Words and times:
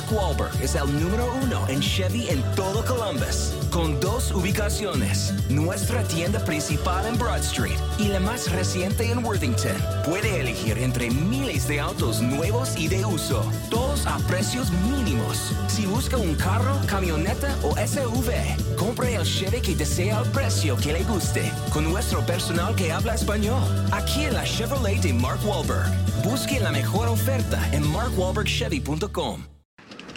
Mark 0.00 0.12
Wahlberg 0.12 0.62
es 0.62 0.74
el 0.76 0.98
número 0.98 1.30
uno 1.42 1.68
en 1.68 1.80
Chevy 1.80 2.30
en 2.30 2.42
todo 2.54 2.82
Columbus, 2.86 3.52
con 3.70 4.00
dos 4.00 4.32
ubicaciones, 4.32 5.34
nuestra 5.50 6.02
tienda 6.04 6.42
principal 6.42 7.04
en 7.04 7.18
Broad 7.18 7.40
Street 7.40 7.78
y 7.98 8.08
la 8.08 8.18
más 8.18 8.50
reciente 8.50 9.10
en 9.10 9.22
Worthington. 9.22 9.76
Puede 10.06 10.40
elegir 10.40 10.78
entre 10.78 11.10
miles 11.10 11.68
de 11.68 11.80
autos 11.80 12.22
nuevos 12.22 12.78
y 12.78 12.88
de 12.88 13.04
uso, 13.04 13.44
todos 13.68 14.06
a 14.06 14.16
precios 14.20 14.70
mínimos. 14.90 15.52
Si 15.68 15.84
busca 15.84 16.16
un 16.16 16.34
carro, 16.34 16.78
camioneta 16.86 17.54
o 17.62 17.76
SUV, 17.76 18.76
compre 18.76 19.16
el 19.16 19.24
Chevy 19.24 19.60
que 19.60 19.76
desea 19.76 20.18
al 20.18 20.30
precio 20.30 20.78
que 20.78 20.94
le 20.94 21.04
guste, 21.04 21.52
con 21.74 21.84
nuestro 21.84 22.24
personal 22.24 22.74
que 22.74 22.90
habla 22.90 23.16
español. 23.16 23.62
Aquí 23.92 24.24
en 24.24 24.34
la 24.34 24.44
Chevrolet 24.44 25.02
de 25.02 25.12
Mark 25.12 25.40
Wahlberg. 25.44 25.90
Busque 26.24 26.58
la 26.58 26.70
mejor 26.70 27.08
oferta 27.08 27.60
en 27.72 27.86
markwahlbergchevy.com. 27.90 29.59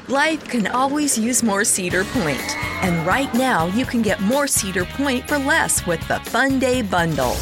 Life 0.09 0.49
can 0.49 0.67
always 0.67 1.17
use 1.17 1.43
more 1.43 1.63
Cedar 1.63 2.03
Point, 2.03 2.57
and 2.83 3.07
right 3.07 3.33
now 3.33 3.67
you 3.67 3.85
can 3.85 4.01
get 4.01 4.19
more 4.19 4.47
Cedar 4.47 4.83
Point 4.83 5.25
for 5.29 5.37
less 5.37 5.87
with 5.87 6.05
the 6.09 6.19
Fun 6.19 6.59
Day 6.59 6.81
Bundle. 6.81 7.37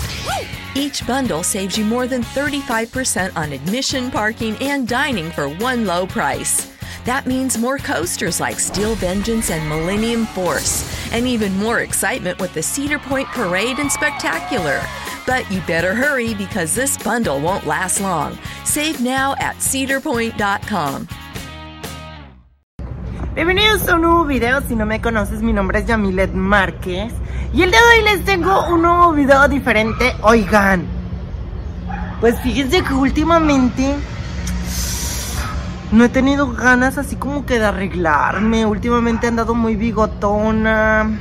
Each 0.75 1.05
bundle 1.07 1.41
saves 1.41 1.75
you 1.75 1.83
more 1.83 2.05
than 2.05 2.21
35% 2.21 3.35
on 3.35 3.51
admission, 3.51 4.11
parking, 4.11 4.55
and 4.61 4.87
dining 4.87 5.31
for 5.31 5.49
one 5.49 5.87
low 5.87 6.05
price. 6.05 6.71
That 7.03 7.25
means 7.25 7.57
more 7.57 7.79
coasters 7.79 8.39
like 8.39 8.59
Steel 8.59 8.93
Vengeance 8.93 9.49
and 9.49 9.67
Millennium 9.67 10.27
Force, 10.27 10.87
and 11.11 11.25
even 11.25 11.57
more 11.57 11.79
excitement 11.79 12.39
with 12.39 12.53
the 12.53 12.61
Cedar 12.61 12.99
Point 12.99 13.27
Parade 13.29 13.79
and 13.79 13.91
Spectacular. 13.91 14.81
But 15.25 15.49
you 15.51 15.61
better 15.61 15.95
hurry 15.95 16.35
because 16.35 16.75
this 16.75 16.95
bundle 16.95 17.41
won't 17.41 17.65
last 17.65 18.01
long. 18.01 18.37
Save 18.65 19.01
now 19.01 19.33
at 19.39 19.55
cedarpoint.com. 19.55 21.07
Bienvenidos 23.33 23.87
a 23.87 23.95
un 23.95 24.01
nuevo 24.01 24.25
video. 24.25 24.59
Si 24.67 24.75
no 24.75 24.85
me 24.85 24.99
conoces, 24.99 25.41
mi 25.41 25.53
nombre 25.53 25.79
es 25.79 25.85
Yamilet 25.85 26.33
Márquez. 26.33 27.13
Y 27.53 27.61
el 27.61 27.71
día 27.71 27.79
de 27.79 27.99
hoy 27.99 28.03
les 28.03 28.25
tengo 28.25 28.67
un 28.67 28.81
nuevo 28.81 29.13
video 29.13 29.47
diferente. 29.47 30.13
Oigan, 30.21 30.83
pues 32.19 32.37
fíjense 32.41 32.83
que 32.83 32.93
últimamente 32.93 33.95
no 35.93 36.03
he 36.03 36.09
tenido 36.09 36.51
ganas 36.51 36.97
así 36.97 37.15
como 37.15 37.45
que 37.45 37.57
de 37.57 37.67
arreglarme. 37.67 38.65
Últimamente 38.65 39.27
he 39.27 39.29
andado 39.29 39.55
muy 39.55 39.77
bigotona. 39.77 41.17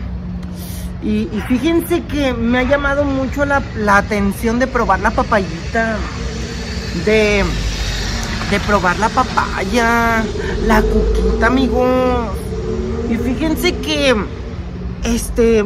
Y, 1.05 1.29
fíjense 1.47 2.03
que 2.07 2.35
me 2.35 2.59
ha 2.59 2.63
llamado 2.65 3.05
mucho 3.05 3.45
la, 3.45 3.63
la 3.77 3.99
atención 3.99 4.59
de 4.59 4.67
probar 4.67 4.99
la 4.99 5.13
papayita. 5.13 5.97
De 7.05 7.45
de 8.51 8.59
probar 8.61 8.99
la 8.99 9.09
papaya, 9.09 10.25
la 10.67 10.83
cuquita, 10.83 11.47
amigos. 11.47 12.29
Y 13.09 13.17
fíjense 13.17 13.77
que, 13.77 14.15
este, 15.05 15.65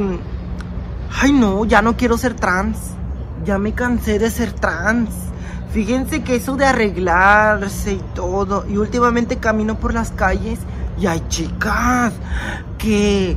ay 1.20 1.32
no, 1.32 1.64
ya 1.64 1.80
no 1.80 1.96
quiero 1.96 2.18
ser 2.18 2.34
trans. 2.34 2.78
Ya 3.44 3.58
me 3.58 3.72
cansé 3.72 4.18
de 4.18 4.30
ser 4.30 4.52
trans. 4.52 5.10
Fíjense 5.72 6.22
que 6.22 6.36
eso 6.36 6.56
de 6.56 6.66
arreglarse 6.66 7.94
y 7.94 8.02
todo. 8.14 8.66
Y 8.68 8.76
últimamente 8.76 9.38
camino 9.38 9.78
por 9.78 9.94
las 9.94 10.10
calles 10.10 10.60
y 11.00 11.06
hay 11.06 11.22
chicas 11.28 12.12
que, 12.78 13.36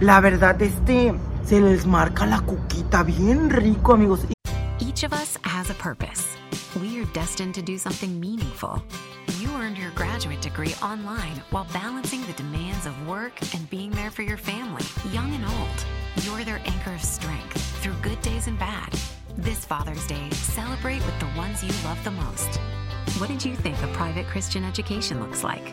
la 0.00 0.20
verdad, 0.20 0.60
este, 0.60 1.14
se 1.44 1.60
les 1.60 1.86
marca 1.86 2.26
la 2.26 2.40
cuquita 2.40 3.02
bien 3.02 3.50
rico, 3.50 3.94
amigos. 3.94 4.20
Each 4.78 5.04
of 5.04 5.12
us 5.12 5.38
has 5.42 5.70
a 5.70 5.74
purpose. 5.74 6.43
We 6.80 7.00
are 7.00 7.04
destined 7.06 7.54
to 7.54 7.62
do 7.62 7.78
something 7.78 8.18
meaningful. 8.18 8.82
You 9.38 9.48
earned 9.54 9.78
your 9.78 9.92
graduate 9.92 10.40
degree 10.40 10.74
online 10.82 11.40
while 11.50 11.68
balancing 11.72 12.26
the 12.26 12.32
demands 12.32 12.84
of 12.84 13.06
work 13.06 13.32
and 13.54 13.70
being 13.70 13.92
there 13.92 14.10
for 14.10 14.22
your 14.22 14.36
family, 14.36 14.82
young 15.12 15.32
and 15.34 15.44
old. 15.44 15.86
You're 16.24 16.42
their 16.44 16.60
anchor 16.64 16.92
of 16.92 17.00
strength 17.00 17.60
through 17.80 17.94
good 18.02 18.20
days 18.22 18.48
and 18.48 18.58
bad. 18.58 18.92
This 19.36 19.64
Father's 19.64 20.04
Day, 20.08 20.28
celebrate 20.30 21.04
with 21.06 21.18
the 21.20 21.38
ones 21.38 21.62
you 21.62 21.70
love 21.84 22.02
the 22.02 22.10
most. 22.10 22.58
What 23.20 23.28
did 23.28 23.44
you 23.44 23.54
think 23.54 23.80
a 23.80 23.86
private 23.88 24.26
Christian 24.26 24.64
education 24.64 25.20
looks 25.20 25.44
like? 25.44 25.72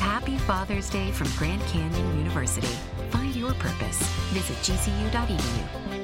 Happy 0.00 0.36
Father's 0.38 0.90
Day 0.90 1.10
from 1.12 1.28
Grand 1.38 1.62
Canyon 1.62 2.18
University. 2.18 2.74
Find 3.08 3.34
your 3.34 3.54
purpose. 3.54 4.02
Visit 4.32 4.56
gcu.edu. 4.58 5.99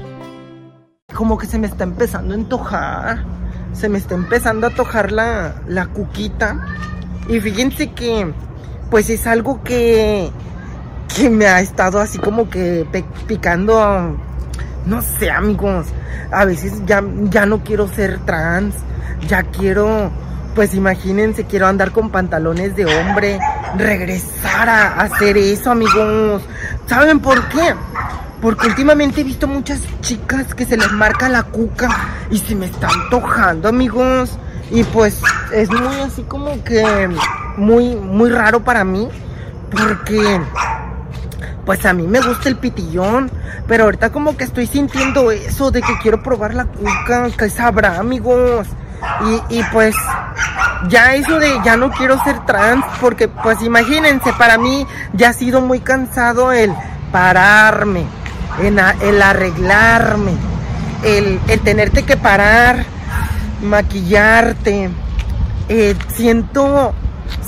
como 1.16 1.38
que 1.38 1.47
se 1.47 1.59
me 1.59 1.66
está 1.66 1.82
empezando 1.82 2.34
a 2.34 2.37
antojar. 2.37 3.25
Se 3.72 3.88
me 3.88 3.99
está 3.99 4.15
empezando 4.15 4.66
a 4.66 4.71
antojar 4.71 5.10
la, 5.10 5.56
la 5.66 5.87
cuquita. 5.87 6.65
Y 7.28 7.41
fíjense 7.41 7.91
que, 7.93 8.32
pues 8.91 9.10
es 9.10 9.26
algo 9.26 9.62
que, 9.65 10.31
que 11.15 11.28
me 11.28 11.47
ha 11.47 11.60
estado 11.60 12.00
así 12.00 12.19
como 12.19 12.49
que 12.49 12.87
picando. 13.26 14.16
No 14.84 15.03
sé, 15.03 15.31
amigos. 15.31 15.87
A 16.31 16.44
veces 16.44 16.82
ya, 16.87 17.03
ya 17.25 17.47
no 17.47 17.65
quiero 17.65 17.88
ser 17.88 18.19
trans. 18.21 18.75
Ya 19.26 19.43
quiero, 19.43 20.10
pues 20.55 20.75
imagínense, 20.75 21.44
quiero 21.44 21.66
andar 21.66 21.91
con 21.93 22.10
pantalones 22.10 22.76
de 22.76 22.84
hombre. 22.87 23.41
Regresar 23.76 24.69
a 24.69 25.00
hacer 25.00 25.37
eso, 25.38 25.72
amigos. 25.72 26.43
¿Saben 26.87 27.21
por 27.21 27.49
qué? 27.49 27.75
Porque 28.46 28.68
últimamente 28.68 29.22
he 29.22 29.24
visto 29.24 29.48
muchas 29.48 29.80
chicas 30.02 30.54
que 30.54 30.64
se 30.64 30.76
les 30.76 30.92
marca 30.92 31.28
la 31.28 31.42
cuca 31.42 31.88
y 32.30 32.38
se 32.38 32.54
me 32.54 32.66
está 32.66 32.86
antojando, 32.86 33.68
amigos. 33.68 34.38
Y 34.70 34.84
pues 34.84 35.20
es 35.52 35.68
muy 35.68 35.96
así 35.96 36.22
como 36.22 36.62
que 36.62 37.10
muy, 37.56 37.96
muy 37.96 38.30
raro 38.30 38.62
para 38.62 38.84
mí. 38.84 39.08
Porque 39.68 40.40
pues 41.64 41.84
a 41.86 41.92
mí 41.92 42.06
me 42.06 42.20
gusta 42.20 42.48
el 42.48 42.54
pitillón. 42.54 43.32
Pero 43.66 43.82
ahorita 43.82 44.12
como 44.12 44.36
que 44.36 44.44
estoy 44.44 44.68
sintiendo 44.68 45.32
eso 45.32 45.72
de 45.72 45.82
que 45.82 45.98
quiero 46.00 46.22
probar 46.22 46.54
la 46.54 46.66
cuca. 46.66 47.28
Que 47.36 47.50
sabrá, 47.50 47.98
amigos. 47.98 48.68
Y, 49.50 49.58
y 49.58 49.62
pues 49.72 49.96
ya 50.88 51.16
eso 51.16 51.40
de 51.40 51.50
ya 51.64 51.76
no 51.76 51.90
quiero 51.90 52.22
ser 52.22 52.46
trans. 52.46 52.84
Porque 53.00 53.26
pues 53.26 53.60
imagínense, 53.60 54.32
para 54.34 54.56
mí 54.56 54.86
ya 55.14 55.30
ha 55.30 55.32
sido 55.32 55.60
muy 55.60 55.80
cansado 55.80 56.52
el 56.52 56.72
pararme 57.10 58.06
en 58.61 58.78
el 58.78 59.22
arreglarme, 59.22 60.33
el, 61.05 61.41
el, 61.49 61.61
tenerte 61.61 62.05
que 62.05 62.17
parar, 62.17 62.84
maquillarte. 63.62 64.91
Eh, 65.69 65.94
siento, 66.15 66.94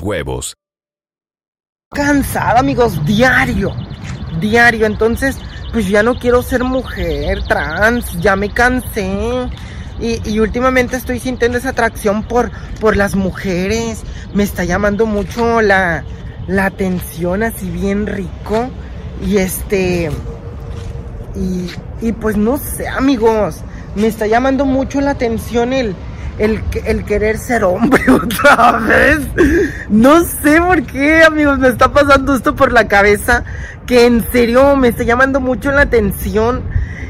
huevos 0.00 0.54
cansada, 1.94 2.60
amigos, 2.60 3.02
diario, 3.06 3.72
diario. 4.40 4.84
Entonces, 4.84 5.38
pues 5.72 5.88
ya 5.88 6.02
no 6.02 6.18
quiero 6.18 6.42
ser 6.42 6.64
mujer 6.64 7.42
trans, 7.48 8.20
ya 8.20 8.36
me 8.36 8.50
cansé. 8.50 9.48
Y, 10.00 10.40
últimamente 10.40 10.96
estoy 10.96 11.20
sintiendo 11.20 11.56
esa 11.56 11.70
atracción 11.70 12.24
por, 12.24 12.50
por 12.80 12.96
las 12.96 13.14
mujeres. 13.14 14.02
Me 14.34 14.42
está 14.42 14.64
llamando 14.64 15.06
mucho 15.06 15.62
la, 15.62 16.04
la 16.48 16.66
atención 16.66 17.42
así 17.42 17.70
bien 17.70 18.06
rico. 18.06 18.68
Y 19.24 19.38
este... 19.38 20.10
Y, 21.36 21.68
y 22.06 22.12
pues 22.12 22.36
no 22.36 22.58
sé, 22.58 22.86
amigos. 22.88 23.62
Me 23.94 24.08
está 24.08 24.26
llamando 24.26 24.66
mucho 24.66 25.00
la 25.00 25.12
atención 25.12 25.72
el, 25.72 25.94
el, 26.38 26.62
el 26.84 27.04
querer 27.04 27.38
ser 27.38 27.64
hombre 27.64 28.02
otra 28.10 28.78
vez. 28.78 29.20
No 29.88 30.24
sé 30.24 30.60
por 30.60 30.82
qué, 30.84 31.22
amigos, 31.24 31.58
me 31.58 31.68
está 31.68 31.92
pasando 31.92 32.34
esto 32.34 32.54
por 32.54 32.72
la 32.72 32.88
cabeza. 32.88 33.44
Que 33.86 34.06
en 34.06 34.24
serio 34.32 34.76
me 34.76 34.88
está 34.88 35.02
llamando 35.02 35.40
mucho 35.40 35.70
la 35.70 35.82
atención 35.82 36.62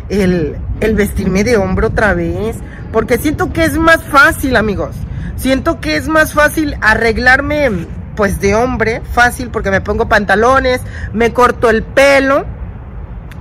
el, 0.08 0.56
el 0.80 0.94
vestirme 0.94 1.44
de 1.44 1.56
hombre 1.56 1.86
otra 1.86 2.14
vez. 2.14 2.56
Porque 2.92 3.18
siento 3.18 3.52
que 3.52 3.64
es 3.64 3.78
más 3.78 4.02
fácil, 4.02 4.56
amigos. 4.56 4.96
Siento 5.36 5.80
que 5.80 5.96
es 5.96 6.08
más 6.08 6.32
fácil 6.32 6.76
arreglarme 6.80 7.70
pues 8.14 8.40
de 8.40 8.54
hombre, 8.54 9.02
fácil 9.12 9.50
porque 9.50 9.70
me 9.70 9.80
pongo 9.80 10.08
pantalones, 10.08 10.80
me 11.12 11.32
corto 11.32 11.68
el 11.68 11.82
pelo 11.82 12.46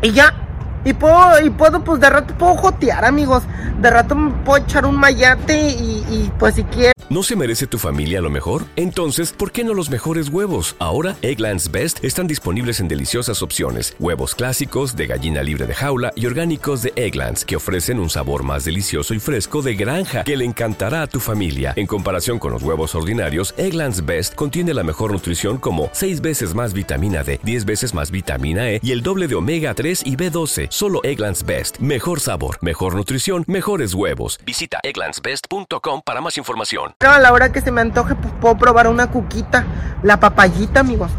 y 0.02 0.12
ya 0.12 0.43
y 0.86 0.94
puedo, 0.94 1.40
y 1.44 1.50
puedo, 1.50 1.84
pues 1.84 2.00
de 2.00 2.10
rato 2.10 2.34
puedo 2.38 2.56
jotear, 2.56 3.06
amigos. 3.06 3.44
De 3.80 3.90
rato 3.90 4.16
puedo 4.46 4.64
echar 4.64 4.86
un 4.86 4.96
mayate 4.96 5.70
y, 5.70 6.32
pues 6.40 6.56
si 6.56 6.64
quiero. 6.64 6.94
¿No 7.10 7.22
se 7.22 7.36
merece 7.36 7.68
tu 7.68 7.78
familia 7.78 8.22
lo 8.22 8.30
mejor? 8.30 8.64
Entonces, 8.76 9.34
¿por 9.34 9.52
qué 9.52 9.64
no 9.64 9.74
los 9.74 9.90
mejores 9.90 10.30
huevos? 10.30 10.76
Ahora, 10.80 11.16
Egglands 11.22 11.70
Best 11.70 12.04
están 12.04 12.28
disponibles 12.28 12.80
en 12.80 12.88
deliciosas 12.88 13.44
opciones. 13.44 13.96
Huevos 14.00 14.34
clásicos, 14.34 14.96
de 14.96 15.08
gallina 15.08 15.44
libre 15.44 15.68
de 15.68 15.76
jaula 15.76 16.12
y 16.16 16.26
orgánicos 16.26 16.82
de 16.82 16.94
Egglands, 16.96 17.46
que 17.46 17.58
ofrecen 17.58 18.00
un 18.00 18.10
sabor 18.10 18.44
más 18.44 18.64
delicioso 18.64 19.14
y 19.14 19.20
fresco 19.20 19.62
de 19.62 19.76
granja 19.76 20.24
que 20.24 20.38
le 20.38 20.46
encantará 20.46 21.04
a 21.04 21.08
tu 21.08 21.20
familia. 21.20 21.74
En 21.76 21.88
comparación 21.88 22.40
con 22.40 22.54
los 22.54 22.64
huevos 22.64 22.96
ordinarios, 22.96 23.54
Egglands 23.58 24.06
Best 24.06 24.34
contiene 24.34 24.74
la 24.74 24.84
mejor 24.84 25.12
nutrición 25.12 25.58
como 25.58 25.90
6 25.92 26.22
veces 26.22 26.56
más 26.56 26.74
vitamina 26.74 27.24
D, 27.24 27.40
10 27.44 27.66
veces 27.66 27.94
más 27.94 28.10
vitamina 28.10 28.72
E 28.72 28.80
y 28.82 28.92
el 28.92 29.04
doble 29.04 29.28
de 29.28 29.36
omega 29.36 29.74
3 29.74 30.04
y 30.06 30.16
B12. 30.16 30.68
Solo 30.74 31.02
Egglands 31.04 31.46
Best. 31.46 31.78
Mejor 31.78 32.20
sabor, 32.20 32.58
mejor 32.62 32.96
nutrición, 32.96 33.44
mejores 33.46 33.94
huevos. 33.94 34.40
Visita 34.44 34.80
egglandsbest.com 34.82 36.02
para 36.04 36.20
más 36.20 36.36
información. 36.40 36.96
A 37.02 37.20
la 37.20 37.32
hora 37.32 37.52
que 37.52 37.62
se 37.62 37.70
me 37.70 37.82
antoje, 37.82 38.16
pues 38.16 38.34
puedo 38.42 38.58
probar 38.58 38.88
una 38.88 39.12
cuquita, 39.12 39.68
la 40.02 40.20
papayita, 40.20 40.80
amigos. 40.80 41.12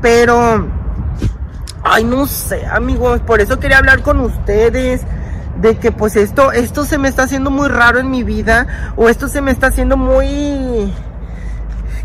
Pero, 0.00 0.64
ay, 1.82 2.04
no 2.04 2.24
sé, 2.28 2.64
amigos, 2.66 3.20
por 3.22 3.40
eso 3.40 3.58
quería 3.58 3.78
hablar 3.78 4.02
con 4.02 4.20
ustedes 4.20 5.00
de 5.56 5.76
que 5.76 5.90
pues 5.90 6.14
esto, 6.14 6.52
esto 6.52 6.84
se 6.84 6.96
me 6.96 7.08
está 7.08 7.24
haciendo 7.24 7.50
muy 7.50 7.68
raro 7.68 7.98
en 7.98 8.12
mi 8.12 8.22
vida 8.22 8.94
o 8.94 9.08
esto 9.08 9.26
se 9.26 9.40
me 9.40 9.50
está 9.50 9.66
haciendo 9.66 9.96
muy 9.96 10.94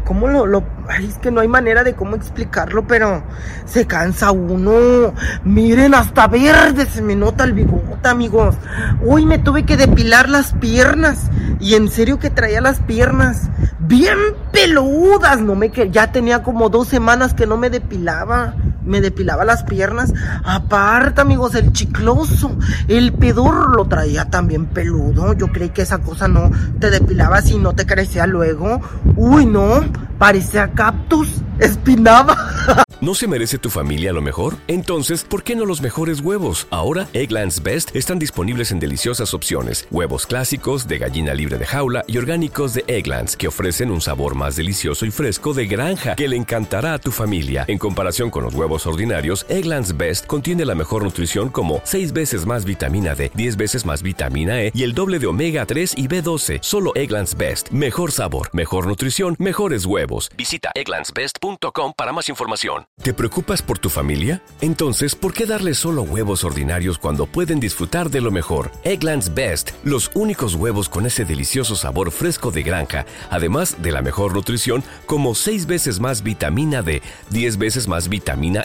¿Cómo 0.05 0.27
lo, 0.27 0.45
lo 0.45 0.63
es 0.99 1.17
que 1.17 1.31
no 1.31 1.41
hay 1.41 1.47
manera 1.47 1.83
de 1.83 1.93
cómo 1.93 2.15
explicarlo, 2.15 2.85
pero 2.87 3.23
se 3.65 3.87
cansa 3.87 4.31
uno. 4.31 5.13
Miren, 5.43 5.95
hasta 5.95 6.27
verde 6.27 6.85
se 6.85 7.01
me 7.01 7.15
nota 7.15 7.43
el 7.43 7.53
bigote, 7.53 8.07
amigos. 8.07 8.55
Uy, 9.01 9.25
me 9.25 9.39
tuve 9.39 9.65
que 9.65 9.77
depilar 9.77 10.29
las 10.29 10.53
piernas. 10.53 11.29
Y 11.59 11.75
en 11.75 11.89
serio 11.89 12.19
que 12.19 12.29
traía 12.29 12.61
las 12.61 12.79
piernas 12.81 13.49
bien 13.79 14.17
peludas. 14.51 15.41
No 15.41 15.55
me 15.55 15.71
que 15.71 15.89
ya 15.89 16.11
tenía 16.11 16.43
como 16.43 16.69
dos 16.69 16.87
semanas 16.87 17.33
que 17.33 17.47
no 17.47 17.57
me 17.57 17.69
depilaba. 17.69 18.53
Me 18.85 19.01
depilaba 19.01 19.45
las 19.45 19.63
piernas. 19.63 20.13
Aparte, 20.43 21.21
amigos, 21.21 21.55
el 21.55 21.73
chicloso. 21.73 22.57
El 22.87 23.13
pedor 23.13 23.75
lo 23.75 23.85
traía 23.85 24.25
también 24.29 24.65
peludo. 24.65 25.33
Yo 25.33 25.47
creí 25.47 25.69
que 25.69 25.81
esa 25.81 25.99
cosa 25.99 26.27
no 26.27 26.51
te 26.79 26.89
depilaba 26.89 27.41
si 27.41 27.57
no 27.57 27.73
te 27.73 27.85
crecía 27.85 28.27
luego. 28.27 28.81
Uy, 29.15 29.45
no. 29.45 29.83
Parecía 30.17 30.71
cactus. 30.71 31.29
Espinaba. 31.59 32.35
¿No 33.01 33.13
se 33.13 33.27
merece 33.27 33.59
tu 33.59 33.69
familia 33.69 34.11
lo 34.13 34.21
mejor? 34.21 34.55
Entonces, 34.67 35.23
¿por 35.23 35.43
qué 35.43 35.55
no 35.55 35.65
los 35.65 35.79
mejores 35.79 36.21
huevos? 36.21 36.65
Ahora, 36.71 37.07
Egglands 37.13 37.61
Best 37.61 37.95
están 37.95 38.17
disponibles 38.17 38.71
en 38.71 38.79
deliciosas 38.79 39.33
opciones. 39.33 39.87
Huevos 39.91 40.25
clásicos, 40.25 40.87
de 40.87 40.97
gallina 40.97 41.33
libre 41.33 41.57
de 41.57 41.65
jaula 41.65 42.03
y 42.07 42.17
orgánicos 42.17 42.73
de 42.73 42.83
Egglands, 42.87 43.37
que 43.37 43.47
ofrecen 43.47 43.91
un 43.91 44.01
sabor 44.01 44.33
más 44.33 44.55
delicioso 44.55 45.05
y 45.05 45.11
fresco 45.11 45.53
de 45.53 45.67
granja 45.67 46.15
que 46.15 46.27
le 46.27 46.35
encantará 46.35 46.93
a 46.93 46.99
tu 46.99 47.11
familia. 47.11 47.65
En 47.67 47.77
comparación 47.77 48.31
con 48.31 48.43
los 48.43 48.55
huevos 48.55 48.74
ordinarios, 48.85 49.45
Egglands 49.49 49.95
Best 49.95 50.27
contiene 50.27 50.65
la 50.65 50.75
mejor 50.75 51.03
nutrición 51.03 51.49
como 51.49 51.81
6 51.83 52.11
veces 52.13 52.45
más 52.45 52.65
vitamina 52.65 53.15
D, 53.15 53.31
10 53.33 53.57
veces 53.57 53.85
más 53.85 54.01
vitamina 54.03 54.61
E 54.61 54.71
y 54.75 54.83
el 54.83 54.93
doble 54.93 55.19
de 55.19 55.27
omega 55.27 55.65
3 55.65 55.93
y 55.97 56.07
B12. 56.07 56.59
Solo 56.61 56.91
Egglands 56.95 57.37
Best. 57.37 57.69
Mejor 57.69 58.11
sabor, 58.11 58.49
mejor 58.53 58.87
nutrición, 58.87 59.35
mejores 59.39 59.85
huevos. 59.85 60.29
Visita 60.37 60.71
egglandsbest.com 60.73 61.93
para 61.95 62.11
más 62.11 62.27
información. 62.29 62.87
¿Te 63.01 63.13
preocupas 63.13 63.61
por 63.61 63.79
tu 63.79 63.89
familia? 63.89 64.41
Entonces, 64.61 65.15
¿por 65.15 65.33
qué 65.33 65.45
darles 65.45 65.77
solo 65.77 66.01
huevos 66.01 66.43
ordinarios 66.43 66.97
cuando 66.97 67.25
pueden 67.25 67.59
disfrutar 67.59 68.09
de 68.09 68.21
lo 68.21 68.31
mejor? 68.31 68.71
Egglands 68.83 69.33
Best, 69.33 69.71
los 69.83 70.11
únicos 70.15 70.55
huevos 70.55 70.89
con 70.89 71.05
ese 71.05 71.23
delicioso 71.23 71.75
sabor 71.75 72.11
fresco 72.11 72.51
de 72.51 72.63
granja, 72.63 73.05
además 73.29 73.81
de 73.81 73.91
la 73.91 74.01
mejor 74.01 74.33
nutrición, 74.33 74.83
como 75.05 75.35
6 75.35 75.67
veces 75.67 75.99
más 75.99 76.23
vitamina 76.23 76.81
D, 76.81 77.01
10 77.29 77.57
veces 77.57 77.87
más 77.87 78.09
vitamina 78.09 78.64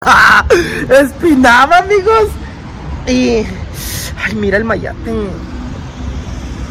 Espinaba, 0.90 1.78
amigos. 1.78 2.28
Y. 3.06 3.44
Ay, 4.24 4.34
mira 4.34 4.56
el 4.56 4.64
mayate. 4.64 5.10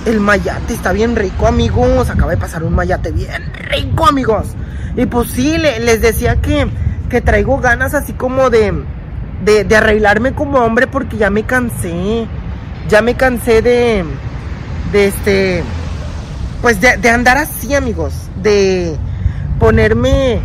El 0.06 0.20
mayate 0.20 0.74
está 0.74 0.92
bien 0.92 1.16
rico, 1.16 1.48
amigos. 1.48 2.10
Acaba 2.10 2.32
de 2.32 2.38
pasar 2.38 2.64
un 2.64 2.76
mayate 2.76 3.12
bien 3.12 3.52
rico, 3.54 4.08
amigos. 4.08 4.48
Y 4.96 5.06
pues 5.06 5.30
sí, 5.32 5.58
le- 5.58 5.80
les 5.80 6.02
decía 6.02 6.42
que, 6.42 6.68
que 7.10 7.22
traigo 7.22 7.60
ganas 7.60 7.94
así 7.94 8.14
como 8.14 8.50
de, 8.50 8.74
de, 9.44 9.64
de 9.64 9.76
arreglarme 9.76 10.34
como 10.34 10.60
hombre 10.60 10.88
porque 10.88 11.18
ya 11.18 11.30
me 11.30 11.44
cansé. 11.44 12.28
Ya 12.90 13.02
me 13.02 13.16
cansé 13.16 13.62
de. 13.62 14.06
De 14.92 15.08
este. 15.08 15.64
Pues 16.62 16.80
de, 16.82 16.98
de 16.98 17.10
andar 17.10 17.38
así, 17.38 17.74
amigos. 17.74 18.14
De 18.42 18.96
ponerme. 19.60 20.40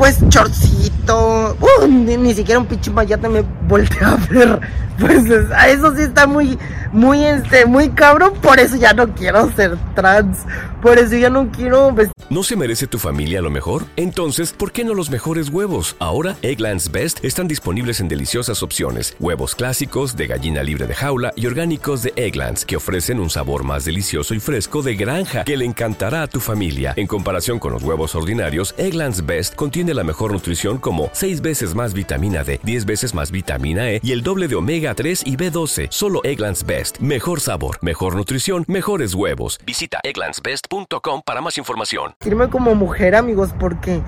Pues 0.00 0.16
chorcito. 0.30 1.54
Uh, 1.60 1.86
ni, 1.86 2.16
ni 2.16 2.32
siquiera 2.32 2.58
un 2.58 2.64
pinche 2.64 2.90
mayate 2.90 3.28
me 3.28 3.44
volteé 3.70 4.04
a 4.04 4.16
ver. 4.30 4.60
Pues 4.98 5.24
es- 5.30 5.50
a 5.50 5.68
eso 5.70 5.96
sí 5.96 6.02
está 6.02 6.26
muy, 6.26 6.58
muy, 6.92 7.24
este, 7.24 7.64
muy 7.64 7.88
cabrón. 7.88 8.34
Por 8.42 8.60
eso 8.60 8.76
ya 8.76 8.92
no 8.92 9.08
quiero 9.14 9.50
ser 9.52 9.78
trans. 9.94 10.36
Por 10.82 10.98
eso 10.98 11.16
ya 11.16 11.30
no 11.30 11.48
quiero. 11.50 11.94
¿No 12.28 12.42
se 12.42 12.54
merece 12.56 12.86
tu 12.86 12.98
familia 12.98 13.40
lo 13.40 13.50
mejor? 13.50 13.84
Entonces, 13.96 14.52
¿por 14.52 14.72
qué 14.72 14.84
no 14.84 14.92
los 14.94 15.10
mejores 15.10 15.48
huevos? 15.48 15.96
Ahora, 16.00 16.36
Egglands 16.42 16.90
Best 16.92 17.24
están 17.24 17.48
disponibles 17.48 18.00
en 18.00 18.08
deliciosas 18.08 18.62
opciones. 18.62 19.16
Huevos 19.18 19.54
clásicos, 19.54 20.16
de 20.16 20.26
gallina 20.26 20.62
libre 20.62 20.86
de 20.86 20.94
jaula 20.94 21.32
y 21.34 21.46
orgánicos 21.46 22.02
de 22.02 22.12
Egglands, 22.16 22.64
que 22.66 22.76
ofrecen 22.76 23.20
un 23.20 23.30
sabor 23.30 23.64
más 23.64 23.84
delicioso 23.86 24.34
y 24.34 24.40
fresco 24.40 24.82
de 24.82 24.96
granja 24.96 25.44
que 25.44 25.56
le 25.56 25.64
encantará 25.64 26.22
a 26.22 26.26
tu 26.28 26.40
familia. 26.40 26.92
En 26.96 27.06
comparación 27.06 27.58
con 27.58 27.72
los 27.72 27.82
huevos 27.82 28.14
ordinarios, 28.14 28.74
Egglands 28.76 29.24
Best 29.24 29.54
contiene 29.54 29.94
la 29.94 30.04
mejor 30.04 30.32
nutrición 30.32 30.78
como 30.78 31.08
6 31.12 31.40
veces 31.40 31.74
más 31.74 31.94
vitamina 31.94 32.44
D, 32.44 32.60
10 32.62 32.84
veces 32.84 33.14
más 33.14 33.30
vitamina 33.30 33.59
E 33.62 34.00
y 34.02 34.12
el 34.12 34.22
doble 34.22 34.48
de 34.48 34.54
omega 34.54 34.94
3 34.94 35.22
y 35.26 35.36
B12. 35.36 35.88
Solo 35.90 36.20
Egglands 36.24 36.64
Best. 36.64 36.98
Mejor 36.98 37.40
sabor, 37.40 37.78
mejor 37.82 38.16
nutrición, 38.16 38.64
mejores 38.68 39.14
huevos. 39.14 39.58
Visita 39.66 40.00
egglandsbest.com 40.02 41.22
para 41.24 41.40
más 41.40 41.58
información. 41.58 42.14
Irme 42.24 42.48
como 42.48 42.74
mujer, 42.74 43.14
amigos, 43.14 43.50
porque. 43.58 44.00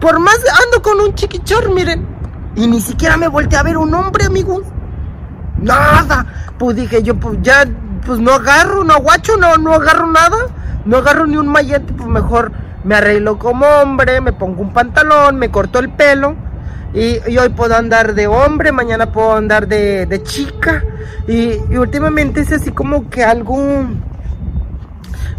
Por 0.00 0.20
más 0.20 0.38
ando 0.64 0.82
con 0.82 1.00
un 1.00 1.14
chiquichor, 1.14 1.74
miren. 1.74 2.06
Y 2.56 2.66
ni 2.66 2.80
siquiera 2.80 3.16
me 3.16 3.28
volteé 3.28 3.58
a 3.58 3.62
ver 3.62 3.76
un 3.76 3.92
hombre, 3.92 4.24
amigos. 4.24 4.62
Nada. 5.58 6.52
Pues 6.58 6.76
dije 6.76 7.02
yo, 7.02 7.16
pues 7.16 7.38
ya, 7.42 7.64
pues 8.06 8.18
no 8.18 8.32
agarro, 8.32 8.84
no 8.84 8.94
aguacho, 8.94 9.36
no, 9.36 9.56
no 9.56 9.74
agarro 9.74 10.10
nada. 10.10 10.36
No 10.84 10.98
agarro 10.98 11.26
ni 11.26 11.36
un 11.36 11.48
mallete, 11.48 11.92
pues 11.92 12.08
mejor 12.08 12.52
me 12.84 12.94
arreglo 12.94 13.38
como 13.38 13.66
hombre, 13.66 14.20
me 14.20 14.32
pongo 14.32 14.62
un 14.62 14.72
pantalón, 14.72 15.36
me 15.36 15.50
corto 15.50 15.78
el 15.78 15.90
pelo. 15.90 16.36
Y, 16.92 17.18
y 17.30 17.38
hoy 17.38 17.48
puedo 17.50 17.76
andar 17.76 18.14
de 18.14 18.26
hombre, 18.26 18.72
mañana 18.72 19.12
puedo 19.12 19.34
andar 19.34 19.68
de, 19.68 20.06
de 20.06 20.22
chica. 20.22 20.84
Y, 21.28 21.60
y 21.70 21.76
últimamente 21.76 22.40
es 22.40 22.52
así 22.52 22.72
como 22.72 23.08
que 23.08 23.22
algo 23.24 23.86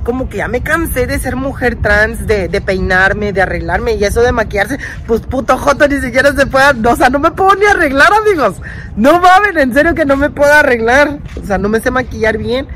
como 0.03 0.29
que 0.29 0.38
ya 0.38 0.48
me 0.48 0.62
cansé 0.62 1.05
de 1.05 1.20
ser 1.20 1.36
mujer 1.36 1.77
trans, 1.81 2.25
de, 2.25 2.48
de 2.48 2.62
peinarme, 2.62 3.34
de 3.34 3.41
arreglarme 3.41 3.93
y 3.93 4.03
eso 4.03 4.22
de 4.22 4.31
maquillarse, 4.31 4.79
pues 5.05 5.22
puto 5.22 5.58
joto 5.58 5.88
ni 5.88 6.00
siquiera 6.00 6.34
se 6.34 6.48
puede, 6.48 6.88
o 6.88 6.96
sea, 6.96 7.10
no 7.10 7.20
me 7.20 7.31
puedo 7.31 7.55
ni 7.55 7.65
arreglar, 7.65 8.12
amigos. 8.13 8.55
No 8.96 9.20
mames, 9.20 9.55
en 9.55 9.74
serio 9.74 9.93
que 9.93 10.05
no 10.05 10.17
me 10.17 10.29
puedo 10.29 10.51
arreglar. 10.51 11.20
O 11.41 11.46
sea, 11.46 11.58
no 11.58 11.70
me 11.70 11.79
sé 11.79 11.91
maquillar 11.91 12.38
bien. 12.38 12.67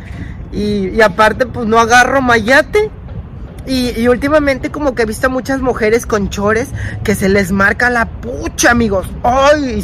Y, 0.52 0.90
y 0.90 1.02
aparte, 1.02 1.46
pues 1.46 1.68
no 1.68 1.80
agarro 1.80 2.22
mayate. 2.22 2.92
Y, 3.68 4.08
últimamente 4.08 4.72
como 4.72 4.94
que 4.94 5.04
he 5.04 5.06
visto 5.06 5.30
muchas 5.30 5.62
mujeres 5.62 6.06
con 6.06 6.30
chores 6.30 6.70
que 7.04 7.16
se 7.16 7.30
les 7.30 7.52
marca 7.52 7.90
la 7.90 8.06
pucha, 8.06 8.72
amigos. 8.72 9.08
¡Ay! 9.24 9.84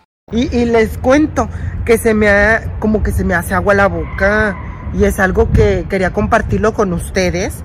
Y, 0.31 0.63
les 0.63 0.97
cuento 0.97 1.49
que 1.83 1.97
se 1.97 2.13
me 2.13 2.29
ha, 2.29 2.77
como 2.79 3.03
que 3.03 3.11
se 3.11 3.25
me 3.25 3.33
hace 3.33 3.53
agua 3.53 3.73
la 3.73 3.87
boca 3.87 4.55
y 4.93 5.03
es 5.03 5.19
algo 5.19 5.51
que 5.51 5.85
quería 5.89 6.13
compartirlo 6.13 6.73
con 6.73 6.93
ustedes. 6.93 7.55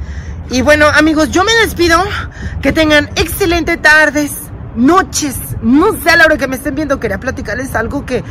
Y 0.50 0.62
bueno, 0.62 0.86
amigos, 0.86 1.30
yo 1.30 1.44
me 1.44 1.52
despido. 1.62 2.02
Que 2.62 2.72
tengan 2.72 3.08
excelentes 3.14 3.80
tardes, 3.80 4.32
noches. 4.74 5.36
No 5.62 5.92
sé 6.00 6.10
a 6.10 6.16
la 6.16 6.24
hora 6.24 6.38
que 6.38 6.48
me 6.48 6.56
estén 6.56 6.74
viendo, 6.74 6.98
quería 6.98 7.20
platicarles 7.20 7.72
algo 7.76 8.04
que, 8.04 8.24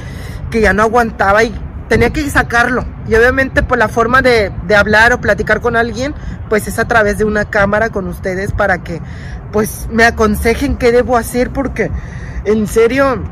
que 0.51 0.59
ya 0.59 0.73
no 0.73 0.83
aguantaba 0.83 1.41
y 1.45 1.55
tenía 1.87 2.11
que 2.11 2.29
sacarlo. 2.29 2.83
Y 3.07 3.15
obviamente 3.15 3.63
por 3.63 3.77
la 3.77 3.87
forma 3.87 4.21
de, 4.21 4.51
de, 4.67 4.75
hablar 4.75 5.13
o 5.13 5.21
platicar 5.21 5.61
con 5.61 5.77
alguien, 5.77 6.13
pues 6.49 6.67
es 6.67 6.77
a 6.77 6.87
través 6.89 7.17
de 7.17 7.23
una 7.23 7.45
cámara 7.45 7.89
con 7.89 8.05
ustedes 8.07 8.51
para 8.51 8.83
que 8.83 9.01
pues 9.53 9.87
me 9.89 10.03
aconsejen 10.03 10.75
qué 10.75 10.91
debo 10.91 11.15
hacer 11.15 11.51
porque 11.51 11.89
en 12.43 12.67
serio 12.67 13.23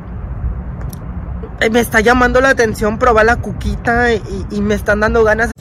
me 1.69 1.79
está 1.79 2.01
llamando 2.01 2.41
la 2.41 2.49
atención 2.49 2.99
probar 2.99 3.25
la 3.25 3.37
cuquita 3.37 4.13
y, 4.13 4.61
me 4.61 4.75
están 4.75 4.99
dando 4.99 5.23
ganas. 5.23 5.52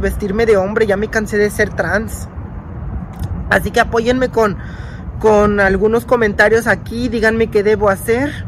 Vestirme 0.00 0.46
de 0.46 0.56
hombre, 0.56 0.86
ya 0.86 0.96
me 0.96 1.08
cansé 1.08 1.38
de 1.38 1.50
ser 1.50 1.70
trans. 1.70 2.28
Así 3.50 3.70
que 3.70 3.80
apóyenme 3.80 4.28
con, 4.28 4.56
con 5.20 5.60
algunos 5.60 6.04
comentarios 6.04 6.66
aquí, 6.66 7.08
díganme 7.08 7.48
qué 7.48 7.62
debo 7.62 7.88
hacer. 7.88 8.44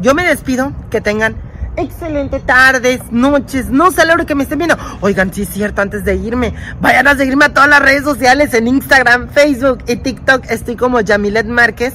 Yo 0.00 0.14
me 0.14 0.26
despido, 0.26 0.72
que 0.90 1.00
tengan 1.00 1.36
excelente 1.76 2.40
tardes, 2.40 3.00
noches, 3.10 3.68
no 3.70 3.90
sé 3.90 4.04
la 4.04 4.16
que 4.24 4.34
me 4.34 4.42
estén 4.42 4.58
viendo. 4.58 4.76
Oigan, 5.00 5.32
sí 5.32 5.42
es 5.42 5.48
cierto, 5.48 5.82
antes 5.82 6.04
de 6.04 6.16
irme, 6.16 6.54
vayan 6.80 7.06
a 7.06 7.16
seguirme 7.16 7.46
a 7.46 7.52
todas 7.52 7.68
las 7.68 7.80
redes 7.80 8.02
sociales, 8.02 8.54
en 8.54 8.66
Instagram, 8.66 9.28
Facebook 9.28 9.78
y 9.86 9.96
TikTok, 9.96 10.44
estoy 10.50 10.76
como 10.76 11.00
Yamilet 11.00 11.46
Márquez. 11.46 11.94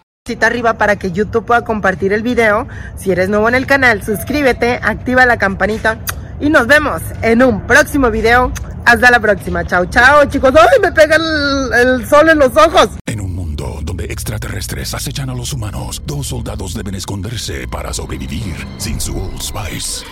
arriba 0.41 0.75
para 0.75 0.97
que 0.97 1.11
YouTube 1.11 1.45
pueda 1.45 1.63
compartir 1.63 2.13
el 2.13 2.21
video. 2.21 2.67
Si 2.95 3.11
eres 3.11 3.27
nuevo 3.27 3.49
en 3.49 3.55
el 3.55 3.65
canal, 3.65 4.03
suscríbete, 4.03 4.79
activa 4.81 5.25
la 5.25 5.37
campanita 5.37 5.97
y 6.39 6.49
nos 6.49 6.67
vemos 6.67 7.01
en 7.23 7.41
un 7.41 7.65
próximo 7.65 8.11
video. 8.11 8.51
Hasta 8.85 9.11
la 9.11 9.19
próxima. 9.19 9.65
Chao, 9.65 9.85
chao, 9.87 10.25
chicos. 10.25 10.53
¡Ay, 10.55 10.79
me 10.81 10.91
pega 10.91 11.15
el, 11.15 11.73
el 11.73 12.07
sol 12.07 12.29
en 12.29 12.39
los 12.39 12.55
ojos! 12.55 12.89
En 13.05 13.19
un 13.19 13.35
mundo 13.35 13.79
donde 13.83 14.05
extraterrestres 14.05 14.93
acechan 14.93 15.29
a 15.29 15.33
los 15.33 15.53
humanos, 15.53 16.01
dos 16.05 16.27
soldados 16.27 16.73
deben 16.75 16.95
esconderse 16.95 17.67
para 17.67 17.91
sobrevivir 17.91 18.55
sin 18.77 19.01
su 19.01 19.17
Old 19.17 19.41
Spice. 19.41 20.05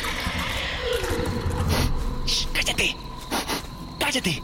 ¡Cállate! 2.54 2.96
¡Cállate! 4.00 4.44